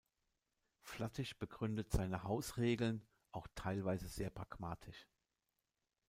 Flattich 0.81 1.37
begründet 1.37 1.91
seine 1.91 2.23
"Hausregeln" 2.23 3.05
auch 3.31 3.45
teilweise 3.53 4.07
sehr 4.07 4.31
pragmatisch. 4.31 5.05